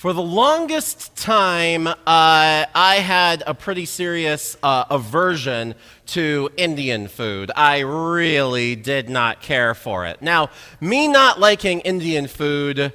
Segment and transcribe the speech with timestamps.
[0.00, 5.74] For the longest time, uh, I had a pretty serious uh, aversion
[6.06, 7.50] to Indian food.
[7.54, 10.22] I really did not care for it.
[10.22, 10.48] Now,
[10.80, 12.92] me not liking Indian food, you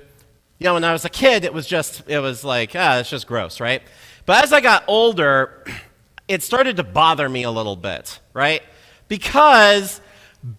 [0.61, 3.27] know, when I was a kid, it was just, it was like, ah, it's just
[3.27, 3.83] gross, right?
[4.25, 5.63] But as I got older,
[6.27, 8.63] it started to bother me a little bit, right?
[9.09, 10.01] Because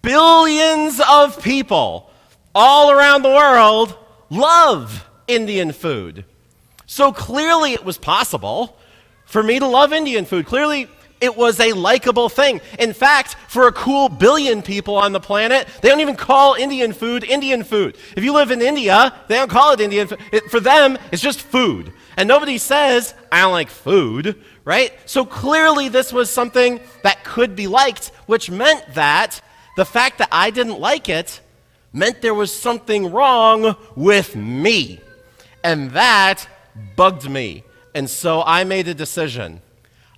[0.00, 2.08] billions of people
[2.54, 3.96] all around the world
[4.30, 6.24] love Indian food.
[6.86, 8.76] So clearly it was possible
[9.24, 10.46] for me to love Indian food.
[10.46, 10.88] Clearly
[11.20, 12.60] it was a likable thing.
[12.78, 16.92] In fact, for a cool billion people on the planet, they don't even call Indian
[16.92, 17.96] food Indian food.
[18.16, 20.20] If you live in India, they don't call it Indian food.
[20.50, 21.92] For them, it's just food.
[22.16, 24.92] And nobody says, I don't like food, right?
[25.06, 29.40] So clearly this was something that could be liked, which meant that
[29.76, 31.40] the fact that I didn't like it
[31.92, 35.00] meant there was something wrong with me.
[35.64, 36.46] And that
[36.96, 37.64] bugged me.
[37.94, 39.60] And so I made a decision.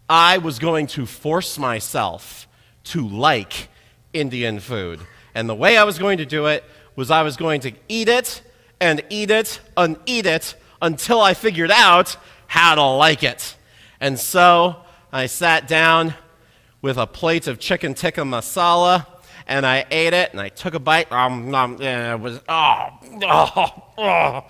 [0.09, 2.49] I was going to force myself
[2.85, 3.69] to like
[4.13, 5.01] Indian food.
[5.35, 6.65] And the way I was going to do it
[6.97, 8.43] was I was going to eat it
[8.81, 13.57] and eat it and eat it until I figured out how to like it.
[14.01, 14.77] And so
[15.13, 16.15] I sat down
[16.81, 19.07] with a plate of chicken tikka masala
[19.47, 22.89] and I ate it and I took a bite um, um, and it was oh,
[23.23, 24.45] oh, oh,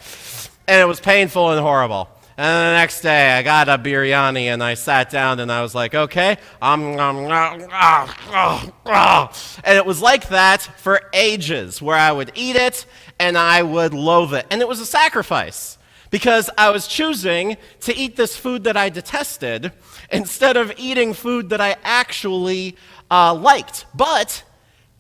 [0.69, 2.09] and it was painful and horrible.
[2.37, 5.75] And the next day, I got a biryani and I sat down and I was
[5.75, 9.33] like, okay, um, um, uh, uh, uh,
[9.65, 12.87] and it was like that for ages, where I would eat it
[13.19, 14.47] and I would loathe it.
[14.51, 15.79] And it was a sacrifice
[16.11, 19.73] because I was choosing to eat this food that I detested
[20.13, 22.77] instead of eating food that I actually
[23.11, 23.87] uh, liked.
[23.97, 24.45] But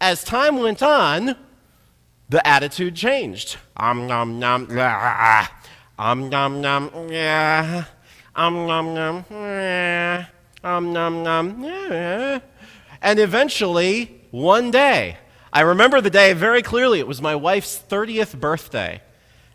[0.01, 1.37] as time went on,
[2.29, 3.57] the attitude changed.
[3.77, 5.51] Um, nom, nom, ah,
[5.98, 7.84] um nom nom yeah.
[8.37, 10.27] Um nom nom yeah.
[10.62, 12.39] Um nom nom yeah.
[13.03, 15.19] And eventually, one day,
[15.53, 17.00] I remember the day very clearly.
[17.00, 19.00] It was my wife's 30th birthday.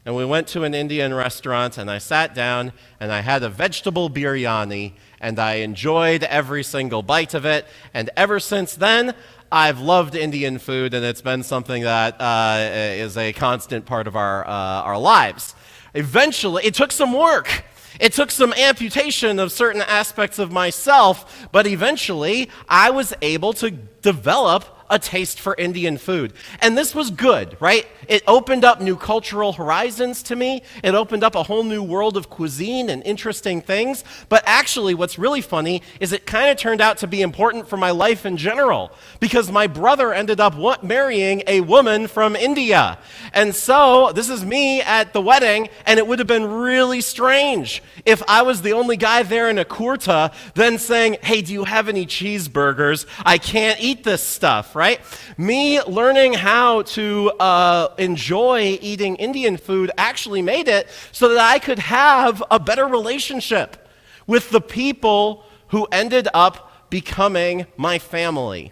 [0.05, 3.50] And we went to an Indian restaurant, and I sat down and I had a
[3.50, 7.66] vegetable biryani, and I enjoyed every single bite of it.
[7.94, 9.16] And ever since then,
[9.53, 14.16] I've loved Indian food, and it's been something that uh, is a constant part of
[14.16, 15.53] our, uh, our lives.
[15.94, 17.64] Eventually, it took some work.
[18.00, 23.69] It took some amputation of certain aspects of myself, but eventually I was able to
[23.69, 26.33] develop a taste for Indian food.
[26.61, 27.88] And this was good, right?
[28.07, 30.63] It opened up new cultural horizons to me.
[30.83, 34.03] It opened up a whole new world of cuisine and interesting things.
[34.29, 37.77] But actually, what's really funny is it kind of turned out to be important for
[37.77, 42.97] my life in general because my brother ended up marrying a woman from India.
[43.33, 47.81] And so, this is me at the wedding, and it would have been really strange
[48.05, 51.63] if I was the only guy there in a kurta, then saying, Hey, do you
[51.63, 53.05] have any cheeseburgers?
[53.25, 55.00] I can't eat this stuff, right?
[55.38, 61.59] Me learning how to uh, enjoy eating Indian food actually made it so that I
[61.59, 63.88] could have a better relationship
[64.28, 68.72] with the people who ended up becoming my family.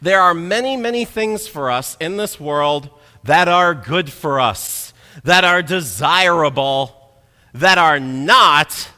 [0.00, 2.90] There are many, many things for us in this world
[3.24, 4.92] that are good for us,
[5.24, 7.14] that are desirable,
[7.54, 8.88] that are not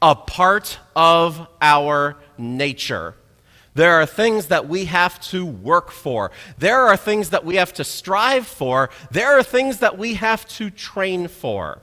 [0.00, 3.14] a part of our nature.
[3.74, 6.30] There are things that we have to work for.
[6.58, 8.90] There are things that we have to strive for.
[9.10, 11.80] There are things that we have to train for.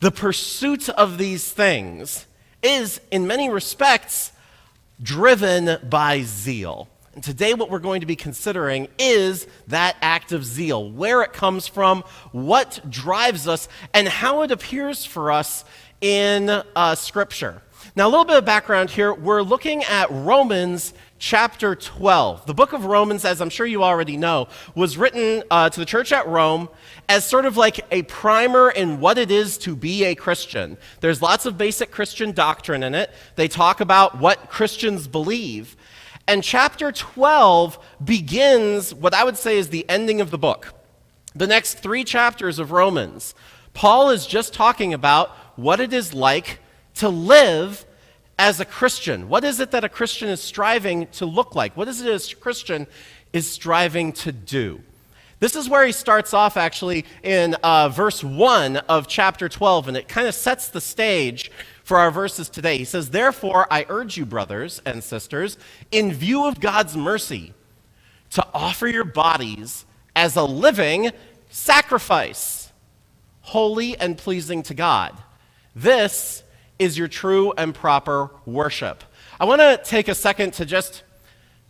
[0.00, 2.26] The pursuit of these things
[2.62, 4.32] is, in many respects,
[5.02, 6.88] driven by zeal.
[7.14, 11.32] And today, what we're going to be considering is that act of zeal, where it
[11.32, 15.64] comes from, what drives us, and how it appears for us
[16.00, 17.60] in uh, Scripture.
[17.98, 19.12] Now, a little bit of background here.
[19.12, 22.46] We're looking at Romans chapter 12.
[22.46, 25.84] The book of Romans, as I'm sure you already know, was written uh, to the
[25.84, 26.68] church at Rome
[27.08, 30.78] as sort of like a primer in what it is to be a Christian.
[31.00, 33.10] There's lots of basic Christian doctrine in it.
[33.34, 35.76] They talk about what Christians believe.
[36.28, 40.72] And chapter 12 begins what I would say is the ending of the book.
[41.34, 43.34] The next three chapters of Romans,
[43.74, 46.60] Paul is just talking about what it is like
[46.94, 47.84] to live
[48.38, 49.28] as a Christian?
[49.28, 51.76] What is it that a Christian is striving to look like?
[51.76, 52.86] What is it as a Christian
[53.32, 54.80] is striving to do?
[55.40, 59.96] This is where he starts off actually in uh, verse 1 of chapter 12, and
[59.96, 61.50] it kind of sets the stage
[61.84, 62.76] for our verses today.
[62.76, 65.56] He says, Therefore, I urge you, brothers and sisters,
[65.92, 67.54] in view of God's mercy,
[68.30, 69.86] to offer your bodies
[70.16, 71.10] as a living
[71.50, 72.72] sacrifice
[73.40, 75.16] holy and pleasing to God.
[75.74, 76.42] This
[76.78, 79.04] is your true and proper worship.
[79.40, 81.02] I want to take a second to just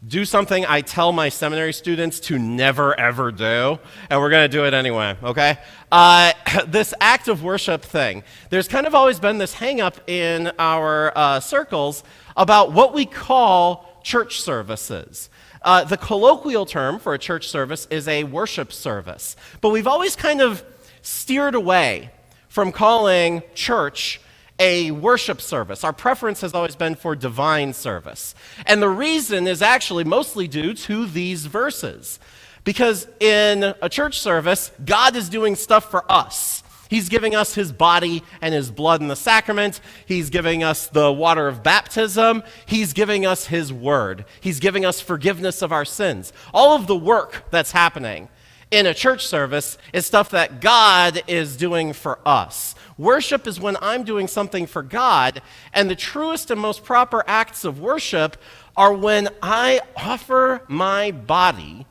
[0.06, 3.78] do something I tell my seminary students to never ever do,
[4.08, 5.58] and we're going to do it anyway, okay?
[5.90, 6.32] Uh,
[6.66, 11.12] this act of worship thing, there's kind of always been this hang up in our
[11.16, 12.04] uh, circles
[12.36, 15.30] about what we call church services.
[15.62, 20.14] Uh, the colloquial term for a church service is a worship service, but we've always
[20.14, 20.64] kind of
[21.02, 22.10] steered away
[22.48, 24.20] from calling church
[24.58, 25.84] a worship service.
[25.84, 28.34] Our preference has always been for divine service.
[28.66, 32.18] And the reason is actually mostly due to these verses.
[32.64, 36.62] Because in a church service, God is doing stuff for us.
[36.88, 39.80] He's giving us his body and his blood in the sacrament.
[40.06, 42.42] He's giving us the water of baptism.
[42.66, 44.24] He's giving us his word.
[44.40, 46.32] He's giving us forgiveness of our sins.
[46.52, 48.28] All of the work that's happening
[48.70, 52.74] in a church service is stuff that God is doing for us.
[52.96, 55.40] Worship is when I'm doing something for God,
[55.72, 58.36] and the truest and most proper acts of worship
[58.76, 61.86] are when I offer my body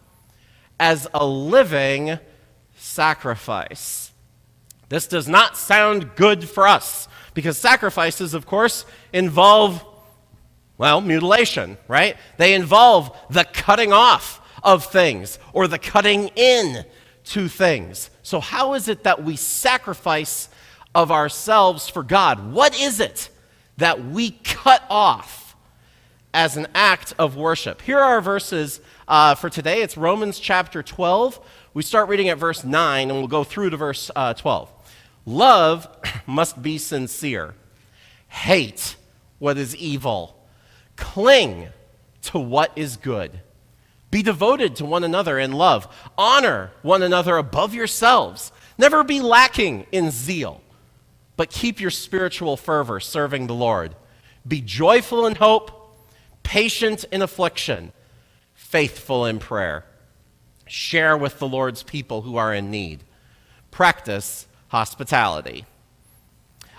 [0.79, 2.19] as a living
[2.75, 4.11] sacrifice.
[4.89, 9.83] This does not sound good for us because sacrifices, of course, involve,
[10.77, 12.15] well, mutilation, right?
[12.37, 16.85] They involve the cutting off of things or the cutting in
[17.25, 18.09] to things.
[18.23, 20.49] So, how is it that we sacrifice
[20.95, 22.51] of ourselves for God?
[22.51, 23.29] What is it
[23.77, 25.55] that we cut off
[26.33, 27.81] as an act of worship?
[27.81, 29.81] Here are our verses uh, for today.
[29.81, 31.39] It's Romans chapter 12.
[31.73, 34.71] We start reading at verse 9 and we'll go through to verse uh, 12.
[35.25, 35.87] Love
[36.25, 37.53] must be sincere,
[38.29, 38.95] hate
[39.39, 40.41] what is evil,
[40.95, 41.67] cling
[42.23, 43.41] to what is good
[44.09, 45.87] be devoted to one another in love.
[46.17, 48.51] Honor one another above yourselves.
[48.77, 50.61] Never be lacking in zeal,
[51.35, 53.95] but keep your spiritual fervor serving the Lord.
[54.47, 55.97] Be joyful in hope,
[56.43, 57.91] patient in affliction,
[58.53, 59.85] faithful in prayer.
[60.67, 63.03] Share with the Lord's people who are in need.
[63.71, 65.65] Practice hospitality.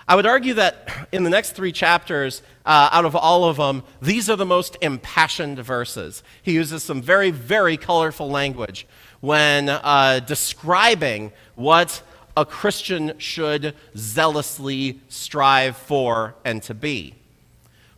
[0.09, 3.83] I would argue that in the next three chapters, uh, out of all of them,
[4.01, 6.23] these are the most impassioned verses.
[6.41, 8.87] He uses some very, very colorful language
[9.19, 12.01] when uh, describing what
[12.35, 17.13] a Christian should zealously strive for and to be.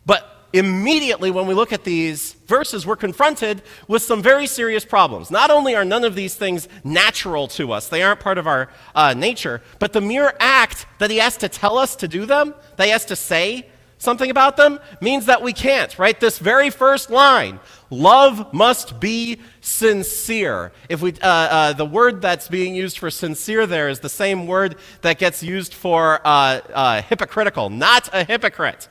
[0.06, 5.32] But immediately when we look at these verses, we're confronted with some very serious problems.
[5.32, 8.70] Not only are none of these things natural to us, they aren't part of our
[8.94, 12.54] uh, nature, but the mere act that he has to tell us to do them,
[12.78, 13.68] that he has to say
[13.98, 16.20] something about them, means that we can't, right?
[16.20, 17.60] This very first line
[17.92, 20.72] love must be sincere.
[20.90, 24.48] If we, uh, uh, the word that's being used for sincere there is the same
[24.48, 28.90] word that gets used for uh, uh, hypocritical, not a hypocrite.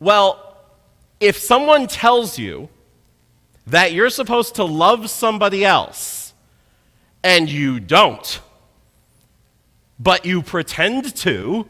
[0.00, 0.49] Well,
[1.20, 2.68] if someone tells you
[3.66, 6.32] that you're supposed to love somebody else
[7.22, 8.40] and you don't,
[9.98, 11.66] but you pretend to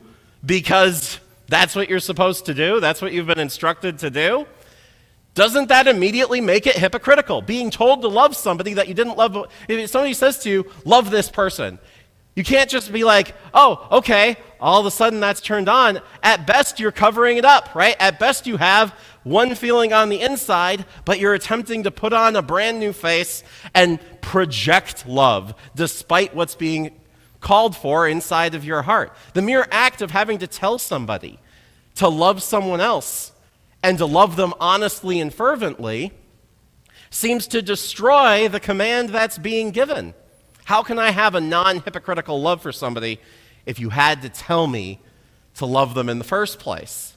[0.47, 1.19] because
[1.49, 4.47] that's what you're supposed to do, that's what you've been instructed to do,
[5.35, 7.43] doesn't that immediately make it hypocritical?
[7.43, 9.37] Being told to love somebody that you didn't love,
[9.69, 11.79] if somebody says to you, love this person,
[12.37, 16.01] you can't just be like, oh, okay, all of a sudden that's turned on.
[16.23, 17.97] At best, you're covering it up, right?
[17.99, 22.37] At best, you have one feeling on the inside, but you're attempting to put on
[22.37, 26.99] a brand new face and project love despite what's being
[27.41, 29.15] called for inside of your heart.
[29.35, 31.39] The mere act of having to tell somebody
[31.97, 33.33] to love someone else
[33.83, 36.13] and to love them honestly and fervently
[37.11, 40.15] seems to destroy the command that's being given.
[40.65, 43.21] How can I have a non hypocritical love for somebody
[43.67, 45.01] if you had to tell me
[45.55, 47.17] to love them in the first place?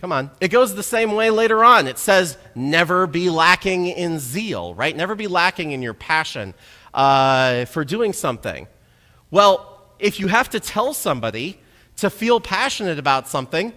[0.00, 0.30] Come on.
[0.40, 1.86] It goes the same way later on.
[1.86, 4.96] It says, never be lacking in zeal, right?
[4.96, 6.54] Never be lacking in your passion
[6.94, 8.66] uh, for doing something.
[9.30, 11.60] Well, if you have to tell somebody
[11.98, 13.74] to feel passionate about something,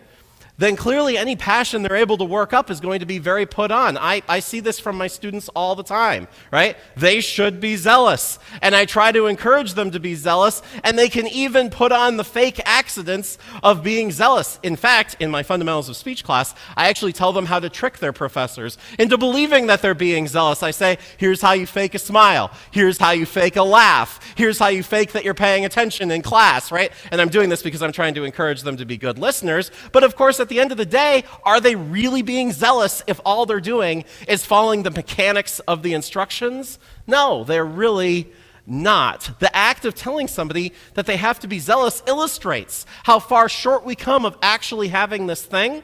[0.57, 3.71] then clearly any passion they're able to work up is going to be very put
[3.71, 3.97] on.
[3.97, 6.77] I, I see this from my students all the time, right?
[6.95, 8.37] They should be zealous.
[8.61, 12.17] And I try to encourage them to be zealous, and they can even put on
[12.17, 14.59] the fake accidents of being zealous.
[14.61, 17.97] In fact, in my Fundamentals of Speech class, I actually tell them how to trick
[17.97, 20.61] their professors into believing that they're being zealous.
[20.61, 24.59] I say, here's how you fake a smile, here's how you fake a laugh, here's
[24.59, 26.91] how you fake that you're paying attention in class, right?
[27.09, 29.71] And I'm doing this because I'm trying to encourage them to be good listeners.
[29.91, 33.19] But of course, at the end of the day, are they really being zealous if
[33.25, 36.77] all they're doing is following the mechanics of the instructions?
[37.07, 38.31] No, they're really
[38.67, 39.31] not.
[39.39, 43.83] The act of telling somebody that they have to be zealous illustrates how far short
[43.83, 45.83] we come of actually having this thing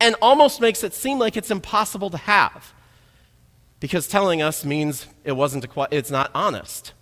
[0.00, 2.74] and almost makes it seem like it's impossible to have
[3.80, 6.92] because telling us means it wasn't a, it's not honest.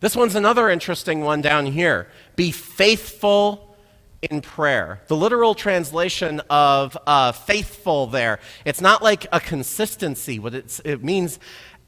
[0.00, 2.08] This one's another interesting one down here.
[2.36, 3.73] Be faithful
[4.30, 5.02] in prayer.
[5.08, 10.38] The literal translation of uh, faithful there, it's not like a consistency.
[10.38, 11.38] What it means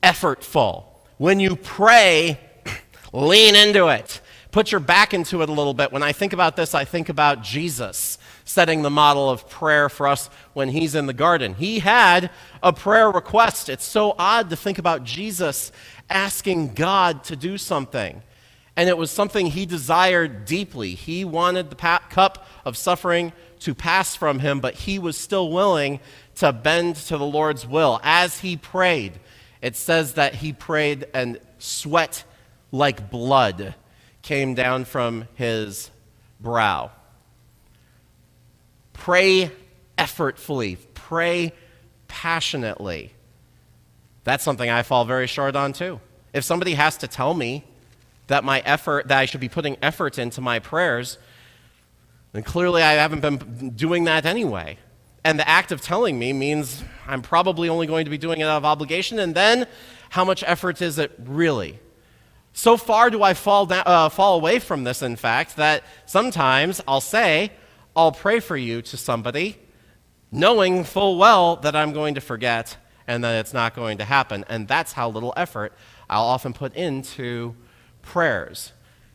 [0.02, 0.84] effortful.
[1.18, 2.38] When you pray,
[3.12, 4.20] lean into it.
[4.52, 5.92] Put your back into it a little bit.
[5.92, 8.16] When I think about this, I think about Jesus
[8.46, 11.54] setting the model of prayer for us when he's in the garden.
[11.54, 12.30] He had
[12.62, 13.68] a prayer request.
[13.68, 15.72] It's so odd to think about Jesus
[16.08, 18.22] asking God to do something.
[18.76, 20.94] And it was something he desired deeply.
[20.94, 26.00] He wanted the cup of suffering to pass from him, but he was still willing
[26.36, 27.98] to bend to the Lord's will.
[28.02, 29.18] As he prayed,
[29.62, 32.24] it says that he prayed and sweat
[32.70, 33.74] like blood
[34.20, 35.90] came down from his
[36.40, 36.90] brow.
[38.92, 39.50] Pray
[39.96, 41.52] effortfully, pray
[42.08, 43.12] passionately.
[44.24, 46.00] That's something I fall very short on too.
[46.32, 47.64] If somebody has to tell me
[48.26, 51.18] that my effort that I should be putting effort into my prayers,
[52.32, 54.78] then clearly I haven't been doing that anyway.
[55.24, 58.44] And the act of telling me means I'm probably only going to be doing it
[58.44, 59.18] out of obligation.
[59.18, 59.66] And then,
[60.10, 61.80] how much effort is it really?
[62.52, 66.80] So far do I fall, down, uh, fall away from this, in fact, that sometimes
[66.86, 67.52] I'll say,
[67.94, 69.58] I'll pray for you to somebody,
[70.30, 74.44] knowing full well that I'm going to forget and that it's not going to happen.
[74.48, 75.72] And that's how little effort
[76.08, 77.54] I'll often put into
[78.06, 78.72] prayers.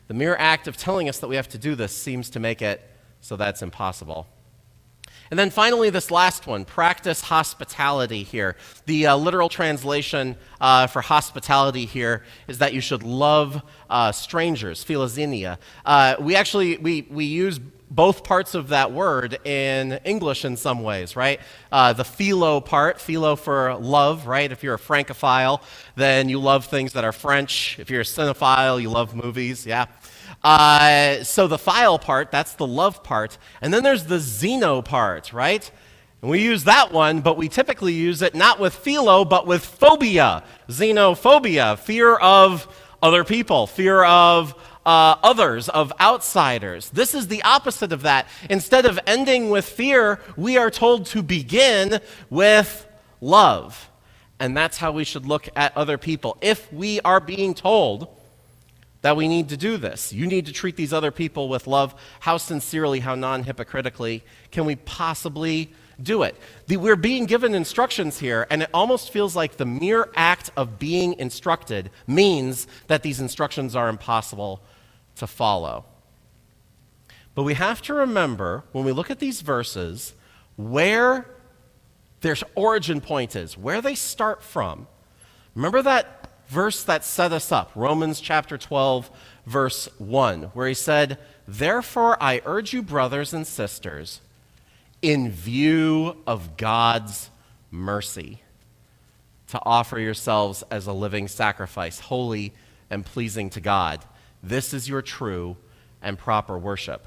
[0.07, 2.62] The mere act of telling us that we have to do this seems to make
[2.62, 2.88] it
[3.21, 4.27] so that's impossible.
[5.29, 8.57] And then finally, this last one practice hospitality here.
[8.86, 14.83] The uh, literal translation uh, for hospitality here is that you should love uh, strangers,
[14.83, 15.57] philoxenia.
[15.86, 20.81] Uh, we actually we, we use both parts of that word in English in some
[20.81, 21.41] ways, right?
[21.71, 24.50] Uh, the philo part, philo for love, right?
[24.50, 25.62] If you're a francophile,
[25.95, 27.77] then you love things that are French.
[27.79, 29.88] If you're a cinephile, you love movies, yeah.
[30.41, 33.38] Uh, so the phile part, that's the love part.
[33.62, 35.69] And then there's the xeno part, right?
[36.21, 39.65] And we use that one, but we typically use it not with philo, but with
[39.65, 40.43] phobia.
[40.69, 42.67] Xenophobia, fear of
[43.01, 46.89] other people, fear of uh, others, of outsiders.
[46.89, 48.27] This is the opposite of that.
[48.50, 52.88] Instead of ending with fear, we are told to begin with
[53.19, 53.89] love.
[54.39, 56.38] And that's how we should look at other people.
[56.41, 58.07] If we are being told,
[59.01, 60.13] that we need to do this.
[60.13, 61.95] You need to treat these other people with love.
[62.19, 66.35] How sincerely, how non hypocritically can we possibly do it?
[66.67, 70.79] The, we're being given instructions here, and it almost feels like the mere act of
[70.79, 74.61] being instructed means that these instructions are impossible
[75.15, 75.86] to follow.
[77.34, 80.13] But we have to remember when we look at these verses
[80.58, 81.25] where
[82.22, 84.88] their origin point is, where they start from.
[85.56, 89.10] Remember that verse that set us up, Romans chapter 12,
[89.46, 94.22] verse 1, where he said, Therefore I urge you, brothers and sisters,
[95.01, 97.30] in view of God's
[97.72, 98.41] mercy,
[99.48, 102.53] to offer yourselves as a living sacrifice, holy
[102.89, 104.06] and pleasing to God.
[104.43, 105.57] This is your true
[106.01, 107.05] and proper worship.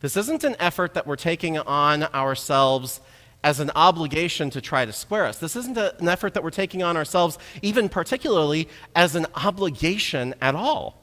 [0.00, 3.00] This isn't an effort that we're taking on ourselves
[3.42, 5.38] as an obligation to try to square us.
[5.38, 10.34] This isn't a, an effort that we're taking on ourselves, even particularly as an obligation
[10.40, 11.00] at all.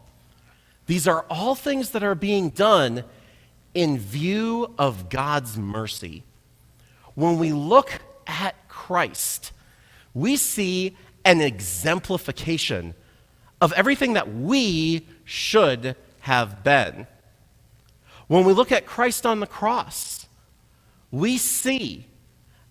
[0.86, 3.04] These are all things that are being done
[3.74, 6.24] in view of God's mercy.
[7.16, 9.52] When we look at Christ,
[10.14, 12.94] we see an exemplification
[13.62, 17.08] of everything that we should have been.
[18.28, 20.28] When we look at Christ on the cross,
[21.12, 22.08] we see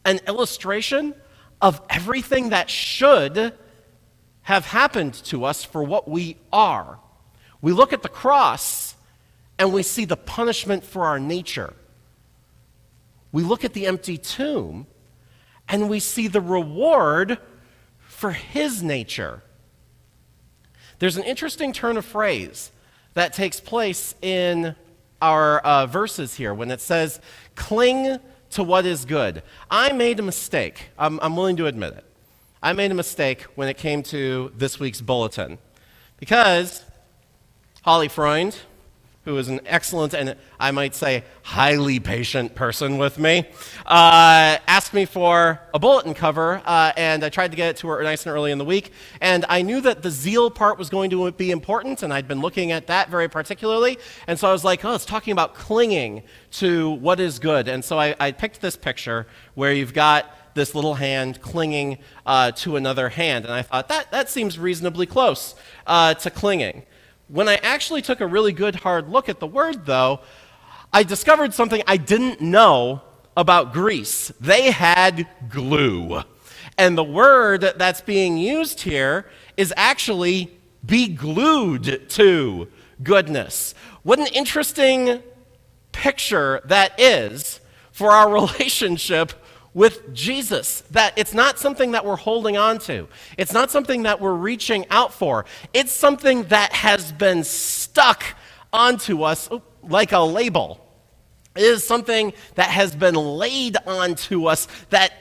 [0.04, 1.14] an illustration
[1.60, 3.54] of everything that should
[4.42, 6.98] have happened to us for what we are.
[7.60, 8.96] We look at the cross
[9.58, 11.74] and we see the punishment for our nature.
[13.30, 14.88] We look at the empty tomb
[15.68, 17.38] and we see the reward
[18.00, 19.42] for his nature.
[21.02, 22.70] There's an interesting turn of phrase
[23.14, 24.76] that takes place in
[25.20, 27.20] our uh, verses here when it says,
[27.56, 29.42] cling to what is good.
[29.68, 30.90] I made a mistake.
[30.96, 32.04] I'm, I'm willing to admit it.
[32.62, 35.58] I made a mistake when it came to this week's bulletin
[36.20, 36.84] because
[37.84, 38.56] Holly Freund,
[39.24, 43.46] who is an excellent and I might say highly patient person with me,
[43.86, 47.88] uh, asked me for a bulletin cover, uh, and I tried to get it to
[47.88, 48.92] her nice and early in the week.
[49.20, 52.40] And I knew that the zeal part was going to be important, and I'd been
[52.40, 53.98] looking at that very particularly.
[54.26, 57.68] And so I was like, oh, it's talking about clinging to what is good.
[57.68, 62.52] And so I, I picked this picture where you've got this little hand clinging uh,
[62.52, 63.44] to another hand.
[63.44, 65.54] And I thought, that, that seems reasonably close
[65.86, 66.84] uh, to clinging.
[67.32, 70.20] When I actually took a really good hard look at the word, though,
[70.92, 73.00] I discovered something I didn't know
[73.34, 74.30] about Greece.
[74.38, 76.24] They had glue.
[76.76, 82.68] And the word that's being used here is actually be glued to
[83.02, 83.74] goodness.
[84.02, 85.22] What an interesting
[85.90, 87.60] picture that is
[87.92, 89.32] for our relationship
[89.74, 90.82] with Jesus.
[90.90, 94.86] That it's not something that we're holding on to, it's not something that we're reaching
[94.90, 95.44] out for.
[95.72, 98.24] It's something that has been stuck
[98.72, 100.78] onto us oh, like a label.
[101.54, 105.12] It is something that has been laid onto us that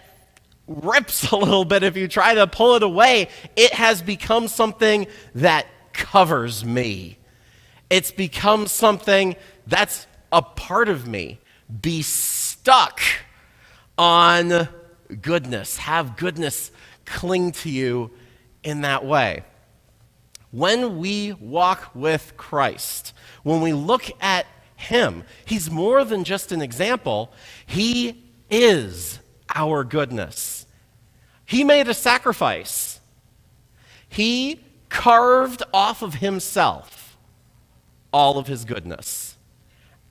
[0.68, 3.28] rips a little bit if you try to pull it away.
[3.56, 7.18] It has become something that covers me.
[7.90, 9.36] It's become something
[9.68, 11.40] that's a part of me.
[11.82, 13.02] Be stuck
[14.02, 14.68] on
[15.22, 15.78] goodness.
[15.78, 16.72] Have goodness
[17.06, 18.10] cling to you
[18.64, 19.44] in that way.
[20.50, 26.64] When we walk with Christ, when we look at Him, He's more than just an
[26.64, 27.32] example,
[27.68, 29.20] He is
[29.54, 30.66] our goodness.
[31.46, 33.00] He made a sacrifice.
[34.10, 37.18] He carved off of Himself
[38.12, 39.38] all of His goodness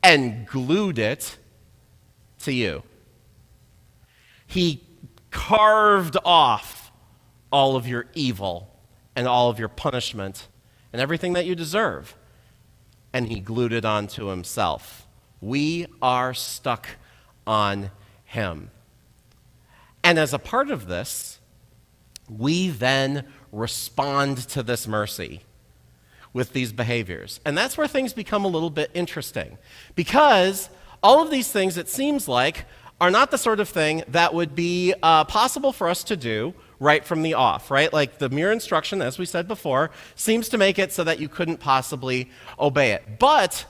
[0.01, 1.39] and glued it
[2.43, 2.85] to you.
[4.51, 4.83] He
[5.31, 6.91] carved off
[7.53, 8.69] all of your evil
[9.15, 10.49] and all of your punishment
[10.93, 12.17] and everything that you deserve,
[13.13, 15.07] and he glued it onto himself.
[15.41, 16.89] We are stuck
[17.47, 17.93] on
[18.25, 18.73] him.
[20.03, 21.39] And as a part of this,
[22.29, 25.43] we then respond to this mercy
[26.33, 27.39] with these behaviors.
[27.45, 29.59] And that's where things become a little bit interesting.
[29.95, 30.71] Because
[31.05, 32.67] all of these things, it seems like,
[33.01, 36.55] are not the sort of thing that would be uh, possible for us to do
[36.79, 37.93] right from the off, right?
[37.93, 41.29] Like the mere instruction, as we said before, seems to make it so that you
[41.29, 43.19] couldn't possibly obey it.
[43.19, 43.67] But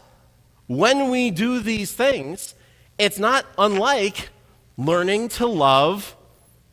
[0.67, 2.55] when we do these things,
[2.99, 4.31] it's not unlike
[4.77, 6.17] learning to love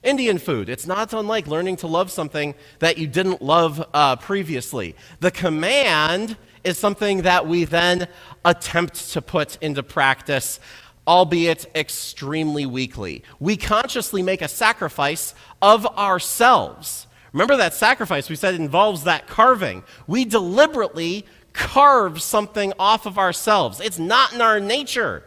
[0.04, 0.70] Indian food.
[0.70, 4.96] It's not unlike learning to love something that you didn't love uh, previously.
[5.20, 8.08] The command is something that we then
[8.46, 10.60] attempt to put into practice
[11.08, 13.24] albeit extremely weakly.
[13.40, 17.08] We consciously make a sacrifice of ourselves.
[17.32, 19.84] Remember that sacrifice we said involves that carving.
[20.06, 23.80] We deliberately carve something off of ourselves.
[23.80, 25.24] It's not in our nature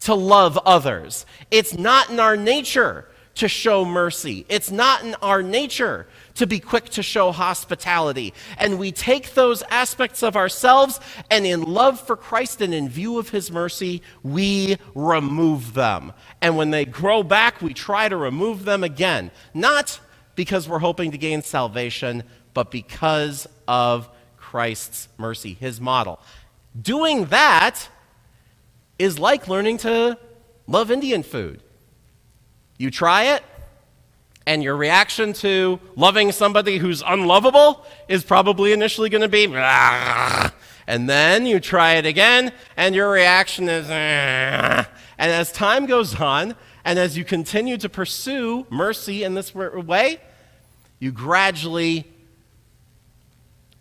[0.00, 3.08] to love others, it's not in our nature
[3.38, 8.34] to show mercy, it's not in our nature to be quick to show hospitality.
[8.58, 13.18] And we take those aspects of ourselves, and in love for Christ and in view
[13.18, 16.12] of his mercy, we remove them.
[16.40, 19.30] And when they grow back, we try to remove them again.
[19.54, 20.00] Not
[20.34, 22.24] because we're hoping to gain salvation,
[22.54, 26.20] but because of Christ's mercy, his model.
[26.80, 27.88] Doing that
[28.98, 30.18] is like learning to
[30.66, 31.62] love Indian food.
[32.78, 33.42] You try it,
[34.46, 40.54] and your reaction to loving somebody who's unlovable is probably initially going to be, ah,
[40.86, 44.88] and then you try it again, and your reaction is, ah,
[45.18, 50.18] and as time goes on, and as you continue to pursue mercy in this way,
[50.98, 52.06] you gradually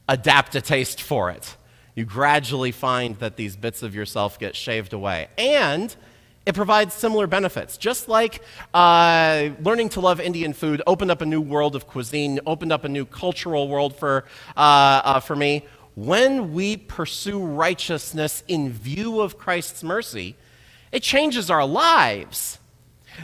[0.10, 1.56] adapt a taste for it.
[1.96, 5.30] You gradually find that these bits of yourself get shaved away.
[5.38, 5.96] And
[6.48, 7.78] it provides similar benefits.
[7.78, 8.42] Just like
[8.74, 12.86] uh, learning to love Indian food opened up a new world of cuisine, opened up
[12.86, 14.24] a new cultural world for,
[14.56, 20.38] uh, uh, for me, when we pursue righteousness in view of Christ's mercy,
[20.94, 22.60] it changes our lives.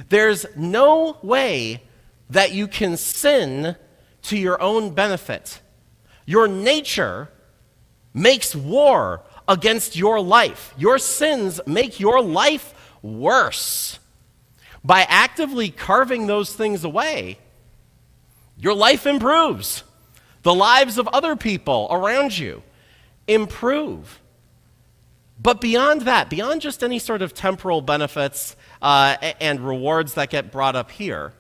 [0.09, 1.81] There's no way
[2.29, 3.77] that you can sin
[4.23, 5.61] to your own benefit.
[6.25, 7.29] Your nature
[8.13, 10.73] makes war against your life.
[10.77, 12.73] Your sins make your life
[13.03, 13.99] worse.
[14.83, 17.37] By actively carving those things away,
[18.57, 19.83] your life improves.
[20.41, 22.63] The lives of other people around you
[23.27, 24.19] improve.
[25.41, 30.51] But beyond that, beyond just any sort of temporal benefits uh, and rewards that get
[30.51, 31.33] brought up here,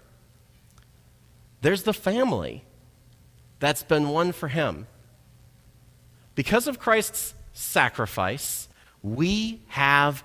[1.61, 2.63] there's the family
[3.59, 4.87] that's been won for him.
[6.35, 8.67] Because of Christ's sacrifice,
[9.01, 10.23] we have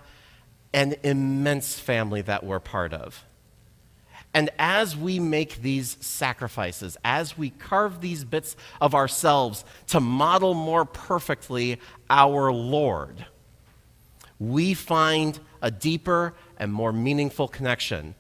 [0.73, 3.25] an immense family that we're part of.
[4.35, 10.55] And as we make these sacrifices, as we carve these bits of ourselves to model
[10.55, 13.25] more perfectly our Lord,
[14.39, 18.15] we find a deeper and more meaningful connection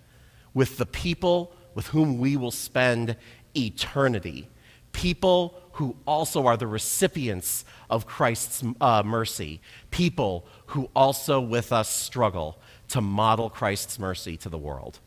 [0.54, 3.14] with the people with whom we will spend
[3.54, 4.48] eternity.
[4.92, 9.60] People who also are the recipients of Christ's uh, mercy.
[9.92, 14.98] People who also with us struggle to model Christ's mercy to the world.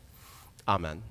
[0.66, 1.02] Amen.